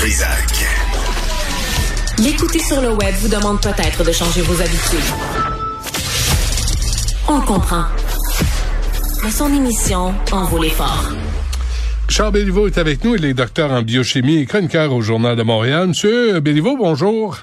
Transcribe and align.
Trisac. 0.00 0.64
L'écouter 2.24 2.58
sur 2.58 2.80
le 2.80 2.88
web 2.94 3.14
vous 3.16 3.28
demande 3.28 3.60
peut-être 3.60 4.02
de 4.02 4.10
changer 4.12 4.40
vos 4.40 4.58
habitudes. 4.58 4.98
On 7.28 7.36
le 7.36 7.44
comprend. 7.44 7.84
Mais 9.22 9.30
son 9.30 9.52
émission 9.52 10.14
en 10.32 10.44
vaut 10.44 10.62
l'effort. 10.62 11.10
Charles 12.08 12.32
Béliveau 12.32 12.66
est 12.66 12.78
avec 12.78 13.04
nous, 13.04 13.14
il 13.16 13.26
est 13.26 13.34
docteur 13.34 13.70
en 13.72 13.82
biochimie 13.82 14.38
et 14.38 14.46
chroniqueur 14.46 14.90
au 14.94 15.02
Journal 15.02 15.36
de 15.36 15.42
Montréal. 15.42 15.88
Monsieur 15.88 16.40
Béliveau, 16.40 16.78
bonjour. 16.78 17.36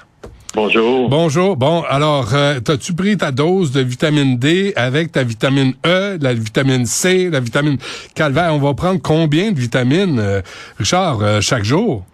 Bonjour. 0.56 1.08
Bonjour. 1.08 1.56
Bon, 1.56 1.84
alors, 1.88 2.34
euh, 2.34 2.58
t'as-tu 2.58 2.92
pris 2.92 3.16
ta 3.16 3.30
dose 3.30 3.70
de 3.70 3.82
vitamine 3.82 4.36
D 4.36 4.72
avec 4.74 5.12
ta 5.12 5.22
vitamine 5.22 5.74
E, 5.86 6.18
la 6.20 6.34
vitamine 6.34 6.86
C, 6.86 7.30
la 7.30 7.38
vitamine 7.38 7.78
calvaire? 8.16 8.52
On 8.52 8.58
va 8.58 8.74
prendre 8.74 9.00
combien 9.00 9.52
de 9.52 9.60
vitamines, 9.60 10.18
euh, 10.18 10.42
Richard, 10.76 11.20
euh, 11.22 11.40
chaque 11.40 11.62
jour? 11.62 12.04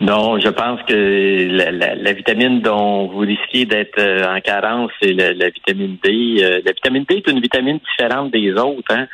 Non, 0.00 0.38
je 0.40 0.48
pense 0.48 0.80
que 0.84 1.46
la, 1.50 1.70
la, 1.70 1.94
la, 1.94 2.12
vitamine 2.14 2.62
dont 2.62 3.06
vous 3.08 3.18
risquez 3.18 3.66
d'être 3.66 3.98
euh, 3.98 4.34
en 4.34 4.40
carence, 4.40 4.90
c'est 5.00 5.12
la, 5.12 5.34
la, 5.34 5.50
vitamine 5.50 5.98
D. 6.02 6.36
Euh, 6.40 6.62
la 6.64 6.72
vitamine 6.72 7.04
D 7.06 7.16
est 7.16 7.30
une 7.30 7.40
vitamine 7.40 7.78
différente 7.78 8.30
des 8.30 8.50
autres. 8.52 8.90
Hein. 8.94 9.06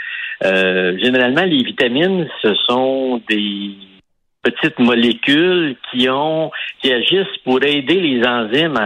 Euh, 0.45 0.97
généralement, 0.99 1.43
les 1.43 1.65
vitamines, 1.65 2.29
ce 2.41 2.55
sont 2.69 3.21
des 3.29 3.73
petites 4.45 4.79
molécules 4.79 5.75
qui 5.91 6.09
ont 6.09 6.53
qui 6.81 6.93
agissent 6.93 7.37
pour 7.43 7.61
aider 7.65 8.01
les 8.01 8.25
enzymes 8.25 8.79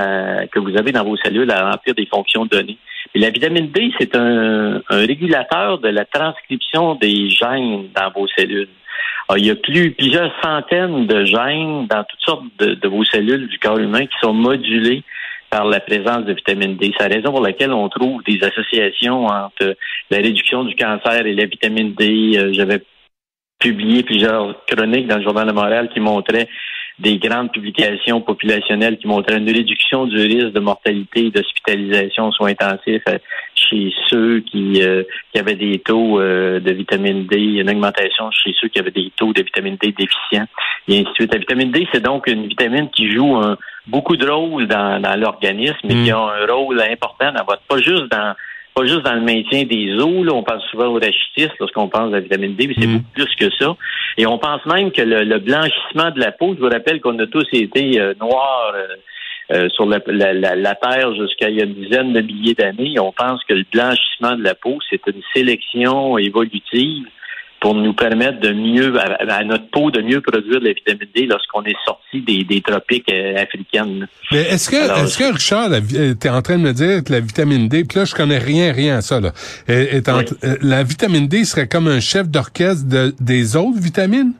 que 0.50 0.58
vous 0.58 0.74
avez 0.78 0.92
dans 0.92 1.04
vos 1.04 1.18
cellules 1.18 1.50
à 1.50 1.70
remplir 1.70 1.94
des 1.94 2.06
fonctions 2.06 2.46
données. 2.46 2.78
Et 3.14 3.18
la 3.18 3.28
vitamine 3.28 3.70
D, 3.70 3.92
c'est 3.98 4.16
un, 4.16 4.80
un 4.88 5.06
régulateur 5.06 5.78
de 5.80 5.88
la 5.88 6.06
transcription 6.06 6.94
des 6.94 7.28
gènes 7.28 7.88
dans 7.94 8.10
vos 8.16 8.26
cellules. 8.28 8.68
Ah, 9.28 9.34
il 9.36 9.46
y 9.46 9.50
a 9.50 9.54
plus, 9.54 9.92
plusieurs 9.92 10.32
centaines 10.42 11.06
de 11.06 11.24
gènes 11.24 11.86
dans 11.86 12.04
toutes 12.04 12.20
sortes 12.20 12.44
de, 12.58 12.88
vos 12.88 13.04
cellules 13.04 13.46
du 13.46 13.58
corps 13.58 13.78
humain 13.78 14.06
qui 14.06 14.16
sont 14.20 14.32
modulés 14.32 15.04
par 15.50 15.66
la 15.66 15.80
présence 15.80 16.24
de 16.24 16.32
vitamine 16.32 16.76
D. 16.76 16.92
C'est 16.96 17.08
la 17.08 17.14
raison 17.16 17.30
pour 17.30 17.40
laquelle 17.40 17.72
on 17.72 17.88
trouve 17.88 18.22
des 18.24 18.42
associations 18.42 19.26
entre 19.26 19.76
la 20.10 20.16
réduction 20.16 20.64
du 20.64 20.74
cancer 20.74 21.26
et 21.26 21.34
la 21.34 21.46
vitamine 21.46 21.94
D. 21.94 22.32
Euh, 22.36 22.52
j'avais 22.52 22.82
publié 23.58 24.02
plusieurs 24.02 24.64
chroniques 24.66 25.06
dans 25.06 25.18
le 25.18 25.22
Journal 25.22 25.46
de 25.46 25.52
Montréal 25.52 25.90
qui 25.92 26.00
montraient 26.00 26.48
des 27.00 27.18
grandes 27.18 27.50
publications 27.50 28.20
populationnelles 28.20 28.98
qui 28.98 29.06
montraient 29.06 29.38
une 29.38 29.50
réduction 29.50 30.06
du 30.06 30.16
risque 30.16 30.52
de 30.52 30.60
mortalité 30.60 31.26
et 31.26 31.30
d'hospitalisation 31.30 32.28
aux 32.28 32.32
soins 32.32 32.50
intensifs 32.50 33.02
euh, 33.08 33.18
chez 33.54 33.92
ceux 34.08 34.40
qui, 34.40 34.82
euh, 34.82 35.02
qui 35.32 35.38
avaient 35.38 35.56
des 35.56 35.78
taux 35.78 36.20
euh, 36.20 36.60
de 36.60 36.72
vitamine 36.72 37.26
D, 37.26 37.38
une 37.38 37.70
augmentation 37.70 38.30
chez 38.30 38.54
ceux 38.60 38.68
qui 38.68 38.78
avaient 38.78 38.90
des 38.90 39.10
taux 39.16 39.32
de 39.32 39.42
vitamine 39.42 39.76
D 39.80 39.94
déficients, 39.96 40.46
et 40.88 41.00
ainsi 41.00 41.04
de 41.04 41.14
suite. 41.14 41.32
La 41.34 41.40
vitamine 41.40 41.70
D, 41.70 41.86
c'est 41.92 42.02
donc 42.02 42.26
une 42.26 42.46
vitamine 42.46 42.90
qui 42.90 43.10
joue 43.10 43.36
un, 43.36 43.56
beaucoup 43.86 44.16
de 44.16 44.28
rôle 44.28 44.66
dans, 44.66 45.00
dans 45.00 45.18
l'organisme, 45.18 45.88
qui 45.88 46.10
mm. 46.10 46.14
a 46.14 46.34
un 46.42 46.52
rôle 46.52 46.80
important 46.82 47.32
dans 47.32 47.44
votre, 47.44 47.62
pas 47.62 47.78
juste 47.78 48.10
dans 48.10 48.34
pas 48.74 48.86
juste 48.86 49.02
dans 49.02 49.14
le 49.14 49.22
maintien 49.22 49.64
des 49.64 49.94
os. 49.94 50.24
Là, 50.24 50.32
on 50.32 50.42
pense 50.42 50.62
souvent 50.70 50.86
au 50.86 50.94
rachitisme 50.94 51.54
lorsqu'on 51.58 51.88
pense 51.88 52.08
à 52.08 52.16
la 52.16 52.20
vitamine 52.20 52.54
D, 52.54 52.66
mais 52.66 52.74
c'est 52.78 52.86
mm. 52.86 52.98
beaucoup 52.98 53.12
plus 53.14 53.34
que 53.36 53.50
ça. 53.58 53.76
Et 54.16 54.26
on 54.26 54.38
pense 54.38 54.64
même 54.66 54.90
que 54.92 55.02
le, 55.02 55.38
blanchissement 55.38 56.10
de 56.10 56.20
la 56.20 56.32
peau, 56.32 56.54
je 56.54 56.60
vous 56.60 56.68
rappelle 56.68 57.00
qu'on 57.00 57.18
a 57.18 57.26
tous 57.26 57.46
été 57.52 58.00
euh, 58.00 58.14
noirs 58.20 58.72
euh, 58.74 58.86
euh, 59.52 59.68
sur 59.70 59.86
la, 59.86 59.98
la 60.32 60.74
Terre 60.76 61.14
jusqu'à 61.14 61.48
il 61.48 61.56
y 61.56 61.60
a 61.60 61.64
une 61.64 61.74
dizaine 61.74 62.12
de 62.12 62.20
milliers 62.20 62.54
d'années. 62.54 62.98
On 63.00 63.12
pense 63.12 63.42
que 63.44 63.54
le 63.54 63.64
blanchissement 63.72 64.36
de 64.36 64.42
la 64.42 64.54
peau, 64.54 64.78
c'est 64.88 65.00
une 65.06 65.22
sélection 65.34 66.18
évolutive 66.18 67.06
pour 67.60 67.74
nous 67.74 67.92
permettre 67.92 68.40
de 68.40 68.52
mieux, 68.52 68.94
à, 68.98 69.44
notre 69.44 69.68
peau, 69.70 69.90
de 69.90 70.00
mieux 70.00 70.22
produire 70.22 70.60
de 70.60 70.66
la 70.66 70.72
vitamine 70.72 71.08
D 71.14 71.26
lorsqu'on 71.26 71.62
est 71.64 71.76
sorti 71.84 72.22
des, 72.22 72.42
des 72.42 72.62
tropiques 72.62 73.12
euh, 73.12 73.36
africaines. 73.36 74.08
Mais 74.32 74.40
est-ce 74.40 74.70
que, 74.70 75.04
est-ce 75.04 75.18
que 75.18 75.32
Richard, 75.32 75.68
tu 75.86 76.26
es 76.26 76.30
en 76.30 76.40
train 76.40 76.56
de 76.56 76.62
me 76.62 76.72
dire 76.72 77.04
que 77.04 77.12
la 77.12 77.20
vitamine 77.20 77.68
D, 77.68 77.84
puis 77.84 77.98
là, 77.98 78.06
je 78.06 78.14
connais 78.14 78.38
rien, 78.38 78.72
rien 78.72 78.96
à 78.96 79.00
ça, 79.02 79.20
là. 79.20 79.32
Est, 79.68 80.08
euh, 80.08 80.22
la 80.62 80.82
vitamine 80.82 81.28
D 81.28 81.44
serait 81.44 81.68
comme 81.68 81.86
un 81.86 82.00
chef 82.00 82.28
d'orchestre 82.28 82.88
de, 82.88 83.14
des 83.20 83.56
autres 83.56 83.78
vitamines? 83.78 84.32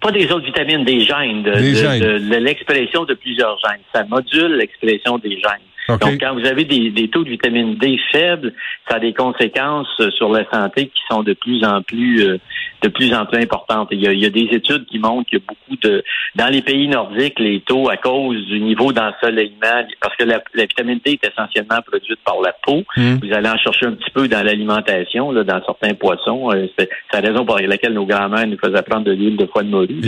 Pas 0.00 0.10
des 0.10 0.24
autres 0.32 0.46
vitamines, 0.46 0.84
des 0.84 1.00
gènes, 1.00 1.42
de, 1.42 1.52
de 1.52 2.36
l'expression 2.36 3.04
de 3.04 3.14
plusieurs 3.14 3.58
gènes. 3.58 3.82
Ça 3.94 4.04
module 4.04 4.56
l'expression 4.56 5.18
des 5.18 5.32
gènes. 5.32 5.68
Donc, 5.88 6.20
quand 6.20 6.34
vous 6.34 6.46
avez 6.46 6.64
des, 6.64 6.90
des, 6.90 7.08
taux 7.08 7.24
de 7.24 7.30
vitamine 7.30 7.74
D 7.74 7.98
faibles, 8.12 8.52
ça 8.88 8.96
a 8.96 9.00
des 9.00 9.12
conséquences 9.12 10.00
sur 10.16 10.30
la 10.30 10.48
santé 10.50 10.86
qui 10.86 11.02
sont 11.10 11.22
de 11.22 11.32
plus 11.32 11.64
en 11.64 11.82
plus 11.82 12.24
euh, 12.24 12.38
de 12.82 12.88
plus 12.88 13.12
en 13.14 13.26
plus 13.26 13.40
importantes. 13.40 13.88
Il 13.90 14.00
y, 14.00 14.06
a, 14.06 14.12
il 14.12 14.20
y 14.20 14.26
a 14.26 14.30
des 14.30 14.48
études 14.52 14.86
qui 14.86 14.98
montrent 14.98 15.28
qu'il 15.28 15.38
y 15.38 15.42
a 15.42 15.44
beaucoup 15.46 15.76
de 15.82 16.04
dans 16.34 16.48
les 16.48 16.62
pays 16.62 16.88
nordiques, 16.88 17.38
les 17.38 17.60
taux 17.60 17.88
à 17.88 17.96
cause 17.96 18.44
du 18.46 18.60
niveau 18.60 18.92
d'ensoleillement, 18.92 19.86
parce 20.00 20.16
que 20.16 20.24
la, 20.24 20.40
vitamine 20.54 21.00
D 21.04 21.18
est 21.22 21.28
essentiellement 21.28 21.80
produite 21.86 22.18
par 22.24 22.40
la 22.40 22.52
peau. 22.64 22.82
Hmm. 22.96 23.16
Vous 23.22 23.32
allez 23.32 23.48
en 23.48 23.58
chercher 23.58 23.86
un 23.86 23.92
petit 23.92 24.10
peu 24.10 24.28
dans 24.28 24.44
l'alimentation, 24.44 25.30
là, 25.32 25.44
dans 25.44 25.62
certains 25.64 25.94
poissons. 25.94 26.50
Euh, 26.52 26.66
c'est 26.78 26.88
la 27.12 27.20
raison 27.20 27.44
pour 27.44 27.58
laquelle 27.58 27.94
nos 27.94 28.06
grands-mères 28.06 28.46
nous 28.46 28.58
faisaient 28.58 28.82
prendre 28.82 29.04
de 29.04 29.12
l'huile 29.12 29.36
de 29.36 29.46
foie 29.46 29.62
de 29.62 29.68
morue. 29.68 30.00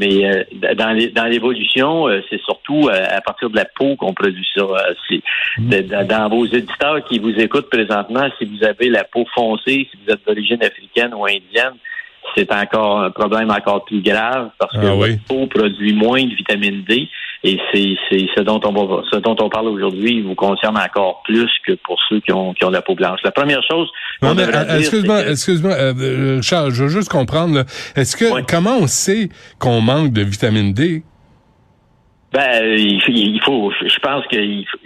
Mais 0.00 0.24
euh, 0.24 0.44
dans, 0.74 0.92
les, 0.92 1.08
dans 1.08 1.24
l'évolution, 1.24 2.06
c'est 2.28 2.40
surtout 2.42 2.88
à 2.90 3.20
partir 3.20 3.50
de 3.50 3.56
la 3.56 3.64
peau 3.64 3.96
qu'on 3.96 4.14
produit 4.14 4.46
ça. 4.54 4.62
Dans 5.58 6.28
vos 6.28 6.46
éditeurs 6.46 7.04
qui 7.04 7.18
vous 7.18 7.34
écoutent 7.38 7.70
présentement, 7.70 8.28
si 8.38 8.44
vous 8.44 8.64
avez 8.64 8.88
la 8.88 9.04
peau 9.04 9.24
foncée, 9.34 9.88
si 9.90 9.98
vous 10.04 10.12
êtes 10.12 10.24
d'origine 10.26 10.62
africaine 10.62 11.14
ou 11.14 11.26
indienne, 11.26 11.74
c'est 12.36 12.52
encore 12.52 13.00
un 13.00 13.10
problème 13.10 13.50
encore 13.50 13.84
plus 13.84 14.00
grave 14.00 14.50
parce 14.58 14.72
que 14.72 14.86
ah 14.86 14.94
votre 14.94 15.22
peau 15.28 15.46
produit 15.46 15.92
moins 15.92 16.22
de 16.24 16.34
vitamine 16.34 16.82
D 16.88 17.08
et 17.44 17.58
c'est 17.72 17.96
ce 18.36 18.40
dont 18.42 18.60
on 18.64 18.72
va 18.72 19.02
ce 19.10 19.18
dont 19.18 19.36
on 19.40 19.48
parle 19.48 19.68
aujourd'hui 19.68 20.22
vous 20.22 20.34
concerne 20.34 20.78
encore 20.78 21.22
plus 21.24 21.50
que 21.66 21.72
pour 21.84 21.98
ceux 22.08 22.20
qui 22.20 22.32
ont 22.32 22.54
qui 22.54 22.64
ont 22.64 22.70
la 22.70 22.82
peau 22.82 22.94
blanche. 22.94 23.20
La 23.24 23.32
première 23.32 23.62
chose 23.68 23.88
euh, 24.22 24.78
excuse-moi 24.78 25.26
excuse-moi 25.28 25.72
euh, 25.72 26.40
Charles, 26.42 26.72
je 26.72 26.84
veux 26.84 26.88
juste 26.88 27.10
comprendre 27.10 27.64
est-ce 27.96 28.16
que 28.16 28.42
comment 28.50 28.78
on 28.78 28.86
sait 28.86 29.28
qu'on 29.58 29.80
manque 29.80 30.12
de 30.12 30.22
vitamine 30.22 30.72
D? 30.72 31.02
Ben, 32.32 32.64
il 32.64 33.40
faut, 33.44 33.70
je 33.70 33.98
pense 33.98 34.26
qu'il 34.28 34.64
faut, 34.66 34.78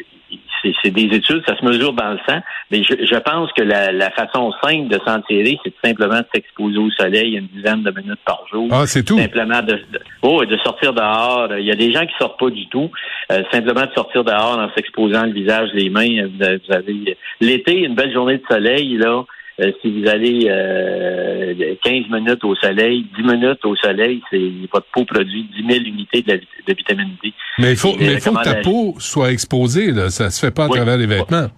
c'est 0.83 0.91
des 0.91 1.15
études, 1.15 1.43
ça 1.47 1.57
se 1.57 1.65
mesure 1.65 1.93
dans 1.93 2.13
le 2.13 2.19
sang, 2.29 2.41
mais 2.71 2.83
je, 2.83 3.19
pense 3.19 3.53
que 3.53 3.63
la, 3.63 4.11
façon 4.11 4.53
simple 4.63 4.89
de 4.89 4.99
s'en 5.07 5.21
tirer, 5.23 5.59
c'est 5.65 5.75
simplement 5.85 6.19
de 6.19 6.27
s'exposer 6.35 6.79
au 6.79 6.91
soleil 6.91 7.37
une 7.37 7.47
dizaine 7.49 7.83
de 7.83 7.91
minutes 7.91 8.21
par 8.25 8.43
jour. 8.51 8.69
Ah, 8.71 8.87
c'est 8.87 9.03
tout. 9.03 9.19
Simplement 9.19 9.63
de, 9.63 9.81
oh, 10.23 10.45
de 10.45 10.57
sortir 10.59 10.93
dehors. 10.93 11.49
Il 11.59 11.65
y 11.65 11.71
a 11.71 11.77
des 11.77 11.93
gens 11.93 12.07
qui 12.07 12.15
sortent 12.19 12.39
pas 12.39 12.51
du 12.51 12.67
tout. 12.69 12.91
Euh, 13.33 13.43
simplement 13.53 13.87
de 13.87 13.93
sortir 13.95 14.25
dehors 14.25 14.59
en 14.59 14.69
s'exposant 14.75 15.27
le 15.27 15.33
visage, 15.33 15.71
les 15.75 15.91
mains. 15.91 16.27
Vous 16.27 16.75
avez 16.75 17.17
l'été, 17.41 17.85
une 17.85 17.95
belle 17.95 18.13
journée 18.13 18.39
de 18.39 18.45
soleil 18.49 18.97
là. 18.97 19.25
Euh, 19.59 19.73
si 19.81 19.91
vous 19.91 20.07
allez 20.07 20.49
euh, 20.51 21.75
15 21.83 22.11
minutes 22.11 22.45
au 22.45 22.55
soleil, 22.57 23.07
10 23.17 23.23
minutes 23.23 23.65
au 23.65 23.75
soleil, 23.77 24.21
c'est 24.31 24.51
votre 24.71 24.87
peau 24.93 25.05
produit 25.07 25.49
10 25.57 25.67
000 25.67 25.85
unités 25.87 26.21
de, 26.21 26.35
de 26.35 26.75
vitamine 26.75 27.17
D. 27.23 27.33
Mais 27.59 27.71
il 27.71 27.77
faut, 27.77 27.95
mais 27.99 28.13
il 28.15 28.21
faut 28.21 28.35
que 28.35 28.45
ta 28.45 28.57
peau 28.57 28.95
soit 28.99 29.33
exposée. 29.33 29.93
Là. 29.93 30.11
Ça 30.11 30.31
se 30.31 30.45
fait 30.45 30.53
pas 30.53 30.65
à 30.65 30.69
travers 30.69 30.99
les 30.99 31.07
vêtements. 31.07 31.49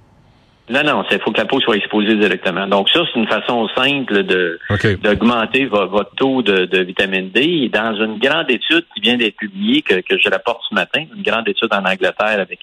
Non, 0.70 0.82
non, 0.84 1.02
il 1.10 1.18
faut 1.20 1.32
que 1.32 1.38
la 1.38 1.46
peau 1.46 1.60
soit 1.60 1.76
exposée 1.76 2.14
directement. 2.14 2.66
Donc 2.66 2.90
ça, 2.90 3.00
c'est 3.06 3.18
une 3.18 3.26
façon 3.26 3.68
simple 3.74 4.22
de 4.22 4.60
d'augmenter 5.02 5.64
votre 5.64 6.14
taux 6.14 6.42
de, 6.42 6.82
vitamine 6.84 7.30
D. 7.30 7.70
Dans 7.72 7.94
une 7.96 8.18
grande 8.18 8.50
étude 8.50 8.84
qui 8.94 9.00
vient 9.00 9.16
d'être 9.16 9.36
publiée, 9.36 9.82
que, 9.82 9.94
que, 9.94 10.18
je 10.18 10.28
rapporte 10.28 10.60
ce 10.68 10.74
matin, 10.74 11.04
une 11.16 11.22
grande 11.22 11.48
étude 11.48 11.72
en 11.72 11.84
Angleterre 11.84 12.40
avec 12.40 12.60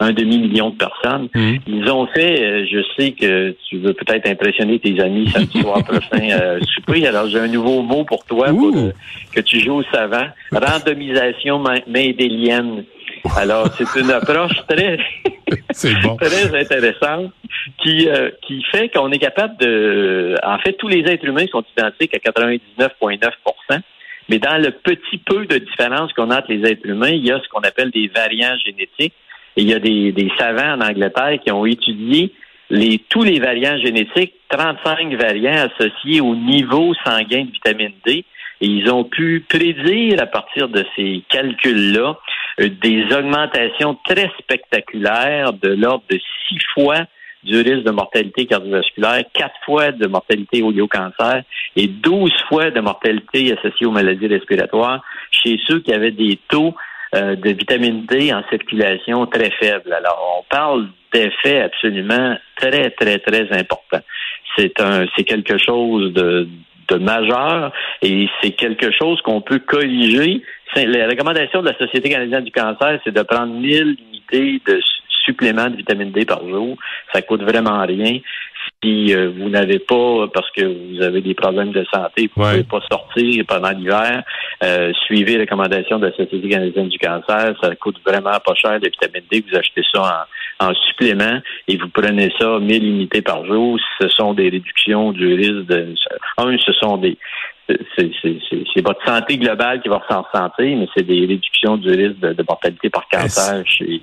un 0.00 0.12
demi-million 0.12 0.70
de 0.70 0.76
personnes, 0.76 1.28
mmh. 1.34 1.54
ils 1.66 1.90
ont 1.90 2.06
fait, 2.08 2.42
euh, 2.42 2.66
je 2.70 2.80
sais 2.96 3.12
que 3.12 3.56
tu 3.68 3.78
veux 3.78 3.94
peut-être 3.94 4.28
impressionner 4.28 4.78
tes 4.78 5.00
amis 5.00 5.28
samedi 5.30 5.60
soir 5.60 5.82
prochain 5.84 6.28
euh, 6.30 6.60
souper, 6.74 7.06
alors 7.06 7.28
j'ai 7.28 7.38
un 7.38 7.48
nouveau 7.48 7.82
mot 7.82 8.04
pour 8.04 8.24
toi 8.24 8.48
euh, 8.48 8.92
que 9.32 9.40
tu 9.40 9.60
joues 9.60 9.76
au 9.76 9.82
savant, 9.84 10.26
randomisation 10.52 11.62
médélienne. 11.86 12.84
Alors, 13.36 13.68
c'est 13.76 14.00
une 14.00 14.10
approche 14.10 14.52
très, 14.68 14.98
très 16.20 16.60
intéressante 16.60 17.32
qui, 17.82 18.08
euh, 18.08 18.30
qui 18.46 18.62
fait 18.70 18.88
qu'on 18.88 19.10
est 19.10 19.18
capable 19.18 19.56
de... 19.58 20.36
En 20.44 20.58
fait, 20.58 20.74
tous 20.74 20.88
les 20.88 21.00
êtres 21.10 21.24
humains 21.24 21.46
sont 21.50 21.64
identiques 21.76 22.14
à 22.14 22.18
99,9% 22.18 23.80
mais 24.28 24.38
dans 24.38 24.60
le 24.60 24.70
petit 24.72 25.18
peu 25.18 25.46
de 25.46 25.58
différence 25.58 26.12
qu'on 26.12 26.30
a 26.30 26.38
entre 26.38 26.52
les 26.52 26.68
êtres 26.68 26.86
humains, 26.86 27.10
il 27.10 27.24
y 27.24 27.30
a 27.30 27.40
ce 27.40 27.48
qu'on 27.48 27.60
appelle 27.60 27.90
des 27.90 28.08
variants 28.08 28.56
génétiques. 28.64 29.14
Il 29.56 29.68
y 29.68 29.74
a 29.74 29.78
des, 29.78 30.12
des 30.12 30.30
savants 30.38 30.74
en 30.74 30.80
Angleterre 30.80 31.38
qui 31.44 31.50
ont 31.50 31.64
étudié 31.64 32.32
les, 32.70 32.98
tous 33.08 33.22
les 33.22 33.38
variants 33.38 33.78
génétiques, 33.78 34.34
35 34.48 35.14
variants 35.14 35.68
associés 35.68 36.20
au 36.20 36.34
niveau 36.34 36.92
sanguin 37.04 37.44
de 37.44 37.52
vitamine 37.52 37.92
D. 38.04 38.24
Et 38.60 38.66
ils 38.66 38.90
ont 38.90 39.04
pu 39.04 39.44
prédire 39.48 40.22
à 40.22 40.26
partir 40.26 40.68
de 40.68 40.84
ces 40.96 41.22
calculs-là 41.28 42.18
euh, 42.60 42.68
des 42.82 43.04
augmentations 43.14 43.98
très 44.06 44.30
spectaculaires 44.38 45.52
de 45.52 45.68
l'ordre 45.74 46.04
de 46.10 46.18
six 46.48 46.58
fois 46.74 47.06
du 47.44 47.56
risque 47.58 47.84
de 47.84 47.90
mortalité 47.90 48.46
cardiovasculaire, 48.46 49.22
quatre 49.32 49.54
fois 49.64 49.92
de 49.92 50.06
mortalité 50.08 50.62
au 50.62 50.88
cancer 50.88 51.42
et 51.76 51.86
douze 51.86 52.32
fois 52.48 52.70
de 52.70 52.80
mortalité 52.80 53.56
associée 53.56 53.86
aux 53.86 53.92
maladies 53.92 54.26
respiratoires 54.26 55.02
chez 55.30 55.60
ceux 55.66 55.80
qui 55.80 55.92
avaient 55.92 56.10
des 56.10 56.38
taux 56.48 56.74
euh, 57.16 57.36
de 57.36 57.50
vitamine 57.50 58.04
D 58.06 58.32
en 58.32 58.42
circulation 58.50 59.26
très 59.26 59.50
faibles. 59.50 59.92
Alors, 59.92 60.40
on 60.40 60.54
parle 60.54 60.88
d'effets 61.12 61.62
absolument 61.62 62.36
très, 62.56 62.90
très, 62.90 63.18
très 63.18 63.50
importants. 63.52 64.02
C'est 64.56 64.80
un, 64.80 65.06
c'est 65.16 65.24
quelque 65.24 65.58
chose 65.58 66.12
de, 66.12 66.48
de 66.88 66.96
majeur 66.96 67.72
et 68.02 68.28
c'est 68.40 68.52
quelque 68.52 68.90
chose 68.92 69.20
qu'on 69.22 69.40
peut 69.40 69.60
corriger. 69.60 70.42
La 70.74 71.06
recommandation 71.06 71.62
de 71.62 71.68
la 71.68 71.78
Société 71.78 72.10
canadienne 72.10 72.44
du 72.44 72.52
cancer, 72.52 73.00
c'est 73.04 73.14
de 73.14 73.22
prendre 73.22 73.54
1000 73.54 73.96
unités 74.10 74.60
de 74.66 74.80
supplément 75.24 75.70
de 75.70 75.76
vitamine 75.76 76.12
D 76.12 76.24
par 76.24 76.46
jour. 76.46 76.76
Ça 77.12 77.22
coûte 77.22 77.42
vraiment 77.42 77.84
rien. 77.86 78.18
Si 78.82 79.14
euh, 79.14 79.32
vous 79.36 79.48
n'avez 79.48 79.78
pas, 79.78 80.28
parce 80.32 80.50
que 80.50 80.62
vous 80.64 81.02
avez 81.02 81.22
des 81.22 81.34
problèmes 81.34 81.72
de 81.72 81.84
santé, 81.92 82.30
vous 82.34 82.42
ne 82.42 82.50
pouvez 82.50 82.64
pas 82.64 82.80
sortir 82.90 83.44
pendant 83.48 83.70
l'hiver, 83.70 84.22
euh, 84.62 84.92
suivez 85.06 85.34
les 85.34 85.40
recommandations 85.40 85.98
de 85.98 86.06
la 86.06 86.12
Société 86.12 86.48
canadienne 86.48 86.88
du 86.88 86.98
cancer. 86.98 87.54
Ça 87.62 87.74
coûte 87.76 87.96
vraiment 88.04 88.38
pas 88.44 88.54
cher, 88.54 88.72
la 88.72 88.78
vitamine 88.78 89.22
D. 89.30 89.44
Vous 89.48 89.56
achetez 89.56 89.82
ça 89.92 90.26
en, 90.60 90.74
supplément 90.88 91.40
et 91.68 91.76
vous 91.76 91.88
prenez 91.88 92.32
ça 92.38 92.58
1000 92.58 92.84
unités 92.84 93.22
par 93.22 93.44
jour. 93.46 93.78
Ce 94.00 94.08
sont 94.08 94.34
des 94.34 94.50
réductions 94.50 95.12
du 95.12 95.34
risque 95.34 95.66
de... 95.66 95.94
Un, 96.38 96.56
ce 96.58 96.72
sont 96.72 96.98
des 96.98 97.16
c'est 97.68 98.84
votre 98.84 99.04
santé 99.04 99.38
globale 99.38 99.80
qui 99.82 99.88
va 99.88 100.00
s'en 100.08 100.22
ressentir, 100.22 100.76
mais 100.76 100.86
c'est 100.96 101.02
des 101.02 101.20
réductions 101.20 101.76
du 101.76 101.88
risque 101.90 102.18
de, 102.20 102.44
mortalité 102.48 102.90
par 102.90 103.08
cancer 103.08 103.64
chez, 103.66 104.00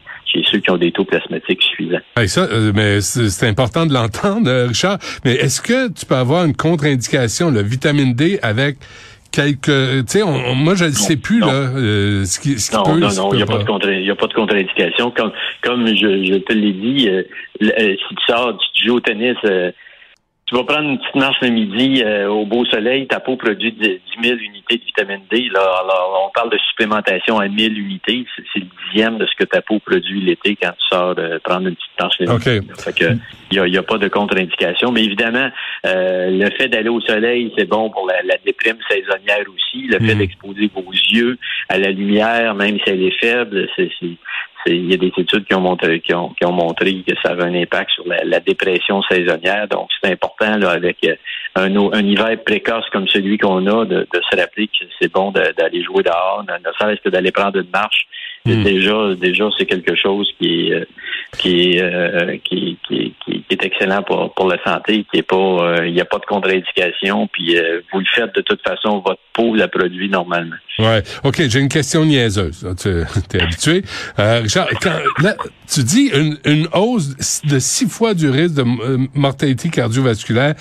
ceux 0.54 0.60
qui 0.60 0.70
ont 0.70 0.78
des 0.78 0.92
taux 0.92 1.06
plasmatiques 1.06 1.62
suffisants. 1.64 2.00
ça, 2.28 2.42
euh, 2.42 2.72
mais 2.74 3.02
c'est 3.02 3.48
important 3.48 3.86
de 3.86 3.94
l'entendre, 3.94 4.50
euh, 4.50 4.68
Richard. 4.68 5.00
Mais 5.26 5.34
est-ce 5.34 5.62
que 5.62 5.92
tu 5.92 6.06
peux 6.06 6.16
avoir 6.16 6.46
une 6.46 6.56
contre-indication, 6.56 7.50
le 7.50 7.62
vitamine 7.62 8.14
D 8.14 8.40
avec 8.42 8.78
quelques, 9.32 9.66
tu 9.66 10.20
sais, 10.20 10.22
moi 10.24 10.76
je 10.76 10.86
ne 10.86 10.92
sais 10.92 11.18
plus 11.18 11.40
là, 11.40 11.48
euh, 11.48 12.24
ce 12.24 12.40
qui, 12.40 12.60
ce 12.60 12.70
qui 12.70 12.78
non, 12.78 12.84
peut, 12.84 13.00
non, 13.00 13.10
non, 13.16 13.34
il 13.34 13.38
n'y 13.38 13.42
a 13.42 14.16
pas 14.16 14.28
de 14.28 14.34
contre-indication. 14.34 15.12
Comme, 15.12 15.32
comme 15.64 15.88
je, 15.88 16.24
je 16.24 16.38
te 16.38 16.54
l'ai 16.54 16.74
dit, 16.74 17.10
si 17.60 18.16
tu 18.16 18.26
sors, 18.28 18.56
tu 18.76 18.88
joues 18.88 18.98
au 18.98 19.00
tennis 19.00 19.36
tu 20.46 20.56
vas 20.56 20.64
prendre 20.66 20.90
une 20.90 20.98
petite 21.00 21.16
marche 21.16 21.38
le 21.42 21.50
midi 21.50 22.04
euh, 22.04 22.28
au 22.28 22.46
beau 22.46 22.66
soleil, 22.66 23.08
ta 23.08 23.20
peau 23.20 23.38
produit 23.38 23.72
10 23.72 24.02
000 24.22 24.38
unités 24.40 24.78
de 24.78 24.84
vitamine 24.84 25.22
D. 25.32 25.50
Là, 25.54 25.62
alors, 25.62 26.28
on 26.28 26.32
parle 26.34 26.52
de 26.52 26.58
supplémentation 26.70 27.40
à 27.40 27.48
1000 27.48 27.80
unités. 27.80 28.26
C'est 28.36 28.60
le 28.60 28.68
dixième 28.86 29.18
de 29.18 29.26
ce 29.26 29.36
que 29.38 29.46
ta 29.46 29.62
peau 29.62 29.80
produit 29.80 30.22
l'été 30.22 30.58
quand 30.62 30.72
tu 30.72 30.88
sors 30.90 31.16
de 31.16 31.40
prendre 31.44 31.68
une 31.68 31.76
petite 31.76 32.00
marche 32.00 32.16
le 32.20 32.28
midi. 32.28 32.68
Fait 32.78 32.94
que 32.94 33.18
il 33.52 33.62
n'y 33.62 33.78
a, 33.78 33.80
a, 33.80 33.84
pas 33.84 33.98
de 33.98 34.08
contre-indication. 34.10 34.92
Mais 34.92 35.04
évidemment, 35.06 35.50
euh, 35.86 36.30
le 36.30 36.50
fait 36.52 36.68
d'aller 36.68 36.90
au 36.90 37.00
soleil, 37.02 37.54
c'est 37.58 37.70
bon 37.70 37.90
pour 37.90 38.08
la, 38.08 38.22
la, 38.24 38.36
déprime 38.46 38.78
saisonnière 38.90 39.46
aussi. 39.48 39.88
Le 39.88 40.00
fait 40.00 40.16
hmm. 40.16 40.18
d'exposer 40.18 40.72
vos 40.74 40.92
yeux 40.92 41.38
à 41.70 41.78
la 41.78 41.92
lumière, 41.92 42.54
même 42.56 42.78
si 42.80 42.90
elle 42.90 43.04
est 43.04 43.18
faible, 43.20 43.70
c'est 43.76 43.90
il 44.66 44.90
y 44.90 44.94
a 44.94 44.98
des 44.98 45.12
études 45.18 45.46
qui 45.46 45.56
ont 45.56 45.62
montré 45.62 46.00
qui 46.00 46.14
ont, 46.14 46.30
qui 46.30 46.46
ont 46.46 46.52
montré 46.52 46.94
que 47.08 47.14
ça 47.24 47.32
avait 47.32 47.44
un 47.44 47.56
impact 47.56 47.92
sur 47.92 48.06
la, 48.08 48.40
dépression 48.40 49.02
saisonnière. 49.04 49.68
Donc 49.68 49.90
c'est 50.02 50.12
important 50.12 50.58
là 50.58 50.72
avec 50.72 50.98
euh, 51.06 51.16
un, 51.56 51.76
un 51.76 52.06
hiver 52.06 52.44
précoce 52.44 52.86
comme 52.92 53.08
celui 53.08 53.38
qu'on 53.38 53.66
a 53.68 53.86
de, 53.86 54.08
se 54.12 54.36
rappeler 54.36 54.68
que 54.68 54.86
c'est 55.00 55.12
bon 55.12 55.32
d'aller 55.32 55.84
jouer 55.84 56.04
dehors, 56.04 56.44
ne 56.48 56.72
serait-ce 56.80 57.02
que 57.02 57.10
d'aller 57.10 57.32
prendre 57.32 57.58
une 57.58 57.70
marche. 57.74 58.08
Hmm. 58.46 58.64
Déjà, 58.64 59.16
déjà 59.16 59.50
c'est 59.58 59.66
quelque 59.66 59.96
chose 59.96 60.30
qui 60.38 60.68
est 60.68 60.74
euh, 60.74 60.86
qui 61.38 61.72
est, 61.72 61.82
euh, 61.82 62.38
qui, 62.44 62.78
qui, 62.88 62.98
qui, 63.12 63.13
excellent 63.64 64.04
pour, 64.04 64.34
pour 64.34 64.48
la 64.48 64.62
santé, 64.64 65.06
qui 65.12 65.20
est 65.20 65.24
pas 65.24 65.76
il 65.86 65.94
n'y 65.94 66.02
a 66.02 66.06
pas 66.06 66.20
de 66.20 66.26
contre-indication, 66.26 67.28
puis 67.32 67.58
vous 67.92 68.00
le 68.00 68.06
faites 68.14 68.36
de 68.36 68.42
toute 68.42 68.62
façon, 68.62 69.00
votre 69.06 69.22
peau 69.34 69.56
la 69.56 69.68
produit 69.68 70.10
normalement. 70.10 70.56
Ouais. 70.80 71.04
OK, 71.24 71.42
j'ai 71.48 71.60
une 71.60 71.70
question 71.70 72.06
niaiseuse. 72.06 72.68
Tu 72.80 72.90
es 73.38 73.42
habitué. 73.42 73.84
Richard, 74.18 74.68
quand, 74.82 75.00
là, 75.22 75.36
tu 75.72 75.84
dis 75.84 76.12
une, 76.14 76.38
une 76.46 76.68
hausse 76.74 77.42
de 77.46 77.60
six 77.60 77.90
fois 77.90 78.14
du 78.14 78.30
risque 78.30 78.56
de 78.56 78.64
mortalité 79.18 79.70
cardiovasculaire. 79.70 80.56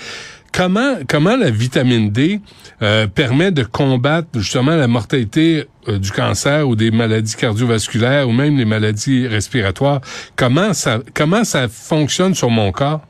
Comment, 0.55 0.97
comment 1.09 1.35
la 1.35 1.49
vitamine 1.49 2.11
D 2.11 2.39
euh, 2.83 3.07
permet 3.07 3.51
de 3.51 3.63
combattre 3.63 4.27
justement 4.35 4.75
la 4.75 4.87
mortalité 4.87 5.63
euh, 5.87 5.97
du 5.97 6.11
cancer 6.11 6.67
ou 6.67 6.75
des 6.75 6.91
maladies 6.91 7.35
cardiovasculaires 7.35 8.27
ou 8.29 8.31
même 8.31 8.55
les 8.57 8.65
maladies 8.65 9.27
respiratoires? 9.27 10.01
Comment 10.37 10.73
ça, 10.73 10.99
comment 11.15 11.43
ça 11.43 11.67
fonctionne 11.69 12.35
sur 12.35 12.51
mon 12.51 12.71
corps? 12.71 13.01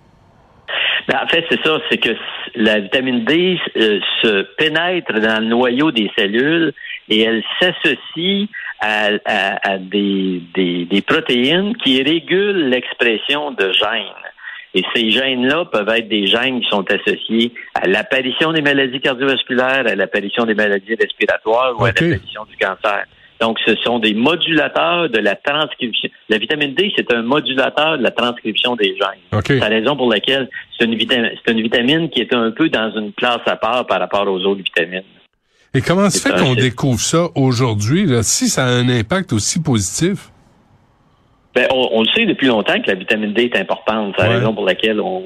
Ben, 1.10 1.19
en 1.22 1.28
fait, 1.28 1.44
c'est 1.50 1.62
ça, 1.66 1.80
c'est 1.90 1.98
que 1.98 2.16
la 2.56 2.80
vitamine 2.80 3.25
D 3.25 3.60
euh, 3.75 4.00
se 4.22 4.44
pénètre 4.57 5.12
dans 5.19 5.42
le 5.42 5.48
noyau 5.48 5.92
des 5.92 6.10
cellules 6.18 6.72
et 7.10 7.24
elle 7.24 7.44
s'associe 7.60 8.48
à, 8.80 9.10
à, 9.25 9.78
des, 9.80 10.42
des, 10.56 10.86
des 10.86 11.01
protéines 11.01 11.75
qui 11.75 12.01
régulent 12.04 12.69
l'expression 12.69 13.51
de 13.51 13.69
gènes. 13.74 14.31
Et 14.75 14.83
ces 14.95 15.11
gènes-là 15.11 15.65
peuvent 15.65 15.89
être 15.89 16.09
des 16.09 16.25
gènes 16.25 16.61
qui 16.61 16.67
sont 16.69 16.85
associés 16.89 17.53
à 17.75 17.87
l'apparition 17.87 18.51
des 18.53 18.61
maladies 18.61 18.99
cardiovasculaires, 18.99 19.85
à 19.85 19.95
l'apparition 19.95 20.45
des 20.45 20.55
maladies 20.55 20.95
respiratoires 20.95 21.79
ou 21.79 21.83
à 21.85 21.89
l'apparition 21.89 22.45
du 22.45 22.57
cancer. 22.57 23.05
Donc, 23.39 23.59
ce 23.65 23.75
sont 23.77 23.99
des 23.99 24.13
modulateurs 24.13 25.09
de 25.09 25.19
la 25.19 25.35
transcription. 25.35 26.09
La 26.29 26.37
vitamine 26.37 26.73
D, 26.73 26.91
c'est 26.95 27.13
un 27.13 27.23
modulateur 27.23 27.97
de 27.97 28.03
la 28.03 28.11
transcription 28.11 28.75
des 28.75 28.95
gènes. 28.95 29.41
C'est 29.45 29.59
la 29.59 29.67
raison 29.67 29.95
pour 29.95 30.09
laquelle 30.09 30.49
c'est 30.77 30.85
une, 30.85 30.95
vitamine, 30.95 31.29
c'est 31.45 31.51
une 31.51 31.61
vitamine 31.61 32.09
qui 32.09 32.21
est 32.21 32.33
un 32.33 32.51
peu 32.51 32.69
dans 32.69 32.91
une 32.95 33.11
classe 33.13 33.41
à 33.45 33.57
part 33.57 33.85
par 33.85 33.99
rapport 33.99 34.27
aux 34.27 34.39
autres 34.45 34.63
vitamines. 34.63 35.03
Et 35.73 35.81
comment 35.81 36.09
se 36.09 36.19
fait 36.19 36.33
qu'on 36.39 36.55
découvre 36.55 36.99
ça 36.99 37.27
aujourd'hui, 37.35 38.07
si 38.21 38.47
ça 38.47 38.65
a 38.65 38.69
un 38.69 38.87
impact 38.89 39.33
aussi 39.33 39.61
positif? 39.61 40.29
Ben, 41.55 41.67
on, 41.71 42.01
le 42.01 42.07
sait 42.15 42.25
depuis 42.25 42.47
longtemps 42.47 42.81
que 42.81 42.88
la 42.88 42.95
vitamine 42.95 43.33
D 43.33 43.44
est 43.44 43.57
importante. 43.57 44.15
C'est 44.17 44.23
la 44.23 44.33
raison 44.38 44.53
pour 44.53 44.65
laquelle 44.65 45.00
on, 45.00 45.21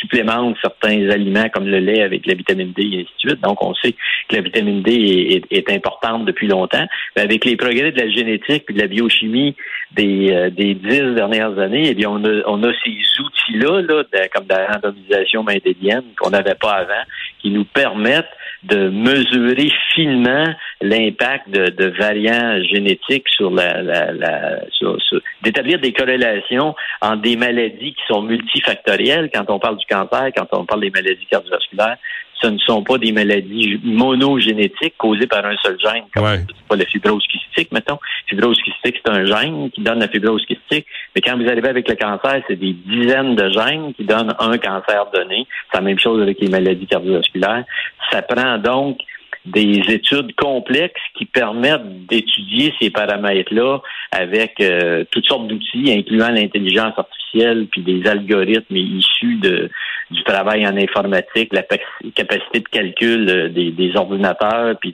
supplémente 0.00 0.56
certains 0.60 1.08
aliments 1.10 1.48
comme 1.52 1.66
le 1.66 1.78
lait 1.78 2.02
avec 2.02 2.26
la 2.26 2.34
vitamine 2.34 2.72
D 2.72 2.82
et 2.82 3.00
ainsi 3.00 3.12
de 3.24 3.30
suite. 3.30 3.40
Donc, 3.40 3.62
on 3.62 3.74
sait 3.74 3.94
que 4.28 4.36
la 4.36 4.42
vitamine 4.42 4.82
D 4.82 5.42
est, 5.50 5.70
importante 5.70 6.24
depuis 6.24 6.48
longtemps. 6.48 6.86
Mais 7.14 7.22
avec 7.22 7.44
les 7.44 7.56
progrès 7.56 7.92
de 7.92 8.00
la 8.00 8.08
génétique 8.08 8.64
et 8.68 8.72
de 8.72 8.80
la 8.80 8.86
biochimie 8.86 9.54
des, 9.92 10.32
euh, 10.32 10.50
des 10.50 10.74
dix 10.74 11.14
dernières 11.14 11.58
années, 11.58 11.88
eh 11.88 11.94
bien, 11.94 12.10
on 12.10 12.24
a, 12.24 12.42
on 12.46 12.62
a 12.62 12.72
ces 12.84 13.22
outils-là, 13.22 13.82
là, 13.82 14.02
comme 14.34 14.46
de 14.46 14.54
la 14.54 14.66
randomisation 14.66 15.42
mendélienne 15.42 16.04
qu'on 16.18 16.30
n'avait 16.30 16.54
pas 16.54 16.72
avant, 16.72 17.04
qui 17.40 17.50
nous 17.50 17.64
permettent 17.64 18.26
de 18.62 18.90
mesurer 18.90 19.70
finement 19.94 20.44
l'impact 20.80 21.48
de, 21.50 21.86
variants 21.98 22.62
génétiques 22.64 23.28
sur 23.28 23.50
la, 23.50 23.82
la, 23.82 24.12
la 24.12 24.70
sur, 24.70 25.00
sur, 25.00 25.20
d'établir 25.42 25.78
des 25.80 25.92
corrélations 25.92 26.74
entre 27.00 27.22
des 27.22 27.36
maladies 27.36 27.94
qui 27.94 28.02
sont 28.06 28.22
multifactorielles. 28.22 29.30
Quand 29.32 29.44
on 29.48 29.58
parle 29.58 29.78
du 29.78 29.86
cancer, 29.86 30.30
quand 30.36 30.46
on 30.52 30.64
parle 30.64 30.82
des 30.82 30.90
maladies 30.90 31.26
cardiovasculaires, 31.30 31.96
ce 32.40 32.46
ne 32.48 32.58
sont 32.58 32.82
pas 32.82 32.98
des 32.98 33.12
maladies 33.12 33.78
monogénétiques 33.82 34.94
causées 34.96 35.26
par 35.26 35.44
un 35.44 35.56
seul 35.62 35.78
gène, 35.78 36.04
comme 36.14 36.24
pas 36.68 36.76
la 36.76 36.84
fibrose 36.86 37.26
kystique, 37.26 37.72
mettons. 37.72 37.98
Fibrose 38.26 38.60
kystique, 38.62 39.00
c'est 39.04 39.10
un 39.10 39.24
gène 39.26 39.70
qui 39.70 39.82
donne 39.82 40.00
la 40.00 40.08
fibrose 40.08 40.44
kystique, 40.46 40.86
mais 41.14 41.20
quand 41.20 41.36
vous 41.36 41.48
arrivez 41.48 41.68
avec 41.68 41.88
le 41.88 41.96
cancer, 41.96 42.42
c'est 42.48 42.56
des 42.56 42.72
dizaines 42.72 43.34
de 43.34 43.50
gènes 43.50 43.94
qui 43.94 44.04
donnent 44.04 44.34
un 44.38 44.58
cancer 44.58 45.06
donné. 45.12 45.46
C'est 45.70 45.78
la 45.78 45.82
même 45.82 45.98
chose 45.98 46.22
avec 46.22 46.40
les 46.40 46.48
maladies 46.48 46.86
cardiovasculaires. 46.86 47.64
Ça 48.10 48.22
prend 48.22 48.58
donc 48.58 48.98
des 49.44 49.82
études 49.88 50.34
complexes 50.36 51.00
qui 51.16 51.24
permettent 51.24 52.06
d'étudier 52.06 52.74
ces 52.80 52.90
paramètres-là 52.90 53.80
avec 54.12 54.54
euh, 54.60 55.04
toutes 55.10 55.26
sortes 55.26 55.46
d'outils, 55.46 55.92
incluant 55.92 56.30
l'intelligence 56.30 56.94
artificielle, 56.96 57.66
puis 57.70 57.82
des 57.82 58.08
algorithmes 58.08 58.76
issus 58.76 59.36
de, 59.36 59.70
du 60.10 60.22
travail 60.24 60.66
en 60.66 60.76
informatique, 60.76 61.52
la 61.52 61.62
capacité 61.62 62.58
de 62.60 62.68
calcul 62.70 63.28
euh, 63.28 63.48
des, 63.48 63.92
ordinateurs, 63.94 64.76
puis 64.80 64.92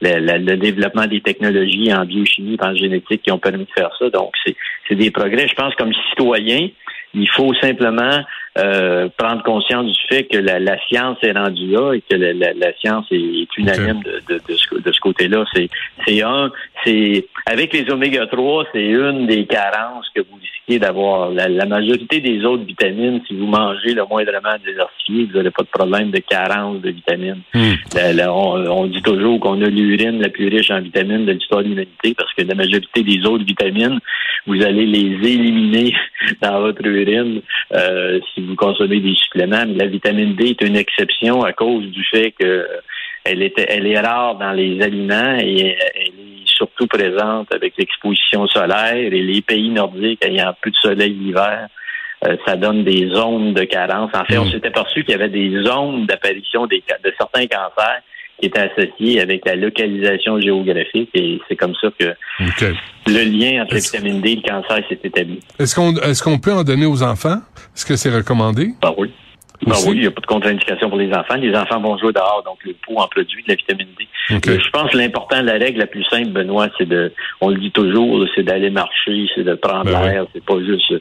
le 0.00 0.56
développement 0.56 1.06
des 1.06 1.20
technologies 1.20 1.94
en 1.94 2.04
biochimie, 2.04 2.56
en 2.60 2.74
génétique 2.74 3.22
qui 3.22 3.30
ont 3.30 3.38
permis 3.38 3.64
de 3.64 3.72
faire 3.72 3.90
ça. 3.98 4.10
Donc, 4.10 4.32
c'est 4.88 4.96
des 4.96 5.10
progrès. 5.10 5.46
Je 5.46 5.54
pense 5.54 5.74
comme 5.76 5.92
citoyen, 6.10 6.68
il 7.14 7.30
faut 7.30 7.54
simplement 7.54 8.20
euh, 8.58 9.08
prendre 9.16 9.42
conscience 9.42 9.86
du 9.86 9.98
fait 10.08 10.24
que 10.24 10.38
la, 10.38 10.58
la, 10.58 10.78
science 10.86 11.18
est 11.22 11.32
rendue 11.32 11.66
là 11.66 11.92
et 11.94 12.00
que 12.00 12.14
la, 12.14 12.32
la, 12.32 12.52
la 12.52 12.72
science 12.78 13.06
est, 13.10 13.46
unanime 13.56 14.02
de, 14.02 14.22
de, 14.28 14.40
de, 14.48 14.54
ce, 14.54 14.74
de 14.86 14.92
ce 14.92 15.00
côté-là. 15.00 15.44
C'est, 15.54 15.68
c'est 16.06 16.22
un, 16.22 16.50
c'est 16.84 17.26
avec 17.44 17.72
les 17.72 17.90
oméga 17.90 18.26
3, 18.26 18.66
c'est 18.72 18.86
une 18.86 19.26
des 19.26 19.44
carences 19.46 20.08
que 20.14 20.20
vous 20.20 20.36
risquez 20.40 20.78
d'avoir. 20.78 21.30
La, 21.30 21.66
majorité 21.66 22.20
des 22.20 22.44
autres 22.44 22.64
vitamines, 22.64 23.20
si 23.26 23.36
vous 23.36 23.46
mangez 23.46 23.92
le 23.92 24.04
moindrement 24.08 24.56
diversifié, 24.64 25.24
vous 25.24 25.36
n'aurez 25.36 25.50
pas 25.50 25.64
de 25.64 25.68
problème 25.68 26.10
de 26.10 26.18
carence 26.18 26.80
de 26.80 26.90
vitamines. 26.90 27.42
Hmm. 27.52 27.74
on, 28.28 28.66
on, 28.70 28.86
dit 28.86 29.02
toujours 29.02 29.40
qu'on 29.40 29.60
a 29.62 29.66
l'urine 29.66 30.20
la 30.20 30.28
plus 30.28 30.48
riche 30.48 30.70
en 30.70 30.80
vitamines 30.80 31.26
de 31.26 31.32
l'histoire 31.32 31.62
de 31.62 31.68
l'humanité 31.68 32.14
parce 32.16 32.32
que 32.34 32.42
la 32.42 32.54
majorité 32.54 33.02
des 33.02 33.26
autres 33.26 33.44
vitamines, 33.44 33.98
vous 34.46 34.62
allez 34.62 34.86
les 34.86 35.28
éliminer 35.28 35.94
dans 36.40 36.60
votre 36.60 36.84
urine 36.86 37.42
euh, 37.74 38.20
si 38.32 38.40
vous 38.42 38.54
consommez 38.54 39.00
des 39.00 39.14
suppléments. 39.14 39.64
Mais 39.66 39.74
la 39.74 39.86
vitamine 39.86 40.34
D 40.34 40.50
est 40.50 40.62
une 40.62 40.76
exception 40.76 41.42
à 41.42 41.52
cause 41.52 41.84
du 41.86 42.04
fait 42.04 42.32
que 42.38 42.66
elle, 43.26 43.42
était, 43.42 43.66
elle 43.68 43.86
est 43.86 44.00
rare 44.00 44.36
dans 44.36 44.52
les 44.52 44.80
aliments 44.82 45.36
et 45.38 45.76
surtout 46.46 46.86
présente 46.86 47.52
avec 47.54 47.74
l'exposition 47.76 48.46
solaire 48.46 48.94
et 48.96 49.10
les 49.10 49.42
pays 49.42 49.70
nordiques 49.70 50.24
ayant 50.24 50.54
plus 50.60 50.70
de 50.70 50.76
soleil 50.76 51.12
l'hiver. 51.12 51.68
Euh, 52.24 52.36
ça 52.46 52.56
donne 52.56 52.82
des 52.82 53.10
zones 53.10 53.52
de 53.52 53.64
carence. 53.64 54.10
En 54.14 54.24
fait, 54.24 54.38
on 54.38 54.46
mm. 54.46 54.52
s'est 54.52 54.66
aperçu 54.66 55.04
qu'il 55.04 55.12
y 55.12 55.14
avait 55.14 55.28
des 55.28 55.62
zones 55.62 56.06
d'apparition 56.06 56.66
de 56.66 56.80
certains 57.18 57.46
cancers 57.46 58.00
qui 58.40 58.46
étaient 58.46 58.70
associés 58.70 59.20
avec 59.20 59.44
la 59.46 59.56
localisation 59.56 60.40
géographique 60.40 61.10
et 61.14 61.40
c'est 61.48 61.56
comme 61.56 61.74
ça 61.80 61.88
que 61.98 62.14
le 63.06 63.24
lien 63.24 63.62
entre 63.62 63.74
la 63.74 63.80
vitamine 63.80 64.20
D 64.20 64.32
et 64.32 64.36
le 64.36 64.42
cancer 64.42 64.78
s'est 64.88 64.98
établi. 65.04 65.40
Est-ce 65.58 65.74
qu'on 65.74 65.94
est-ce 65.96 66.22
qu'on 66.22 66.38
peut 66.38 66.52
en 66.52 66.62
donner 66.62 66.86
aux 66.86 67.02
enfants? 67.02 67.38
Est-ce 67.74 67.86
que 67.86 67.96
c'est 67.96 68.14
recommandé? 68.14 68.68
Ben 68.82 68.94
oui. 68.96 69.10
Ben 69.64 69.74
oui, 69.86 69.96
il 69.96 70.00
n'y 70.00 70.06
a 70.06 70.10
pas 70.10 70.20
de 70.20 70.26
contre-indication 70.26 70.88
pour 70.88 70.98
les 70.98 71.12
enfants. 71.12 71.36
Les 71.36 71.54
enfants 71.56 71.80
vont 71.80 71.96
jouer 71.98 72.12
dehors, 72.12 72.42
donc 72.44 72.58
le 72.64 72.74
pot 72.74 72.98
en 72.98 73.08
produit 73.08 73.42
de 73.42 73.48
la 73.48 73.54
vitamine 73.54 73.88
D. 73.98 74.06
Je 74.28 74.70
pense 74.70 74.90
que 74.90 74.96
l'important, 74.96 75.40
la 75.42 75.54
règle 75.54 75.78
la 75.78 75.86
plus 75.86 76.04
simple, 76.04 76.30
Benoît, 76.30 76.68
c'est 76.78 76.88
de, 76.88 77.12
on 77.40 77.50
le 77.50 77.56
dit 77.56 77.70
toujours, 77.70 78.26
c'est 78.34 78.42
d'aller 78.42 78.70
marcher, 78.70 79.26
c'est 79.34 79.44
de 79.44 79.54
prendre 79.54 79.84
ben 79.84 80.02
l'air, 80.02 80.26
c'est 80.34 80.44
pas 80.44 80.58
juste, 80.60 80.92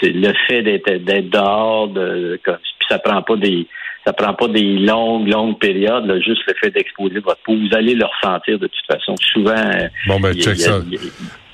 c'est 0.00 0.10
le 0.10 0.32
fait 0.46 0.62
d'être 0.62 1.04
d'être 1.04 1.30
dehors, 1.30 1.88
de, 1.88 2.40
puis 2.44 2.86
ça 2.88 2.98
prend 2.98 3.22
pas 3.22 3.36
des, 3.36 3.66
ça 4.06 4.12
prend 4.12 4.34
pas 4.34 4.48
des 4.48 4.78
longues, 4.78 5.28
longues 5.28 5.58
périodes, 5.58 6.10
juste 6.24 6.42
le 6.46 6.54
fait 6.54 6.70
d'exposer 6.70 7.20
votre 7.20 7.42
peau. 7.42 7.54
Vous 7.54 7.76
allez 7.76 7.94
le 7.94 8.04
ressentir 8.04 8.58
de 8.58 8.66
toute 8.66 8.86
façon. 8.86 9.14
Souvent. 9.32 9.54
Bon 10.06 10.20
ben 10.20 10.32
check 10.34 10.56
ça. 10.56 10.80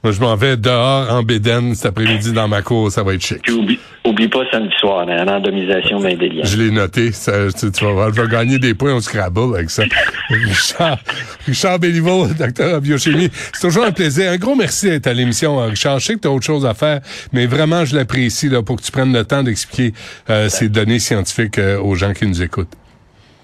Moi, 0.04 0.12
je 0.12 0.20
m'en 0.20 0.36
vais 0.36 0.58
dehors 0.58 1.10
en 1.10 1.22
Béden 1.22 1.74
cet 1.74 1.86
après-midi 1.86 2.34
dans 2.34 2.46
ma 2.46 2.60
cour, 2.60 2.90
ça 2.90 3.02
va 3.02 3.14
être 3.14 3.22
chic. 3.22 3.40
Puis 3.40 3.54
oublie, 3.54 3.78
oublie 4.04 4.28
pas 4.28 4.44
samedi 4.50 4.74
soir, 4.78 5.08
hein, 5.08 5.24
randomisation 5.24 5.98
main 5.98 6.14
Je 6.42 6.58
l'ai 6.58 6.70
noté, 6.70 7.10
ça, 7.10 7.32
tu, 7.50 7.82
vas 7.82 7.92
voir, 7.92 8.12
je 8.12 8.20
vais 8.20 8.28
gagner 8.28 8.58
des 8.58 8.74
points 8.74 8.94
au 8.94 9.00
Scrabble 9.00 9.56
avec 9.56 9.70
ça. 9.70 9.84
Richard, 10.28 10.98
Richard 11.46 11.78
Béliveau, 11.78 12.26
docteur 12.38 12.76
en 12.76 12.80
biochimie, 12.82 13.30
c'est 13.32 13.66
toujours 13.66 13.86
un 13.86 13.92
plaisir. 13.92 14.30
Un 14.30 14.36
gros 14.36 14.54
merci 14.54 14.90
d'être 14.90 15.06
à 15.06 15.14
l'émission, 15.14 15.58
hein, 15.58 15.70
Richard. 15.70 16.00
Je 16.00 16.04
sais 16.04 16.14
que 16.16 16.20
tu 16.20 16.28
as 16.28 16.30
autre 16.30 16.44
chose 16.44 16.66
à 16.66 16.74
faire, 16.74 17.00
mais 17.32 17.46
vraiment, 17.46 17.86
je 17.86 17.96
l'apprécie 17.96 18.50
là 18.50 18.62
pour 18.62 18.76
que 18.76 18.82
tu 18.82 18.92
prennes 18.92 19.14
le 19.14 19.24
temps 19.24 19.42
d'expliquer 19.42 19.94
euh, 20.28 20.50
ces 20.50 20.68
données 20.68 20.98
scientifiques 20.98 21.56
euh, 21.56 21.80
aux 21.80 21.94
gens 21.94 22.12
qui 22.12 22.26
nous 22.26 22.42
écoutent. 22.42 22.76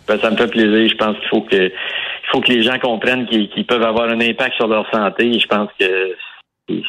Ben, 0.07 0.19
ça 0.21 0.31
me 0.31 0.37
fait 0.37 0.49
plaisir. 0.49 0.91
Je 0.91 0.97
pense 0.97 1.17
qu'il 1.21 1.29
faut 1.31 1.41
que 1.41 1.57
il 1.57 2.33
faut 2.33 2.43
que 2.43 2.53
les 2.53 2.63
gens 2.63 2.79
comprennent 2.79 3.27
qu'ils 3.27 3.65
peuvent 3.67 3.83
avoir 3.83 4.11
un 4.11 4.21
impact 4.21 4.57
sur 4.57 4.69
leur 4.69 4.85
santé. 4.93 5.39
je 5.39 5.47
pense 5.47 5.71
que 5.81 5.87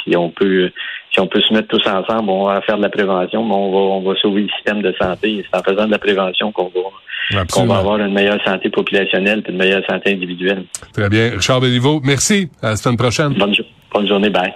si 0.04 0.16
on 0.16 0.30
peut 0.30 0.72
si 1.14 1.20
on 1.20 1.28
peut 1.28 1.42
se 1.42 1.54
mettre 1.54 1.68
tous 1.68 1.86
ensemble, 1.88 2.30
on 2.30 2.46
va 2.46 2.62
faire 2.62 2.78
de 2.78 2.84
la 2.84 2.90
prévention, 2.90 3.44
mais 3.44 3.54
on 3.54 3.72
va, 3.72 3.78
on 3.78 4.02
va 4.02 4.20
sauver 4.20 4.44
le 4.44 4.50
système 4.50 4.82
de 4.82 4.94
santé. 5.00 5.46
C'est 5.46 5.60
en 5.60 5.64
faisant 5.64 5.86
de 5.86 5.92
la 5.92 6.00
prévention 6.00 6.52
qu'on 6.52 6.72
va, 6.74 7.46
qu'on 7.52 7.66
va 7.66 7.78
avoir 7.78 7.98
une 7.98 8.14
meilleure 8.14 8.42
santé 8.46 8.70
populationnelle 8.70 9.44
et 9.46 9.52
une 9.52 9.58
meilleure 9.58 9.84
santé 9.90 10.14
individuelle. 10.14 10.64
Très 10.94 11.10
bien. 11.10 11.32
Richard 11.32 11.60
Béliveau, 11.60 12.02
merci. 12.04 12.50
À 12.62 12.70
la 12.70 12.76
semaine 12.78 12.98
prochaine. 12.98 13.34
Bonne, 13.34 13.54
bonne 13.94 14.08
journée. 14.08 14.30
Bye. 14.30 14.54